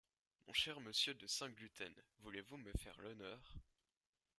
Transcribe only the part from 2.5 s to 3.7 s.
me faire l’honneur…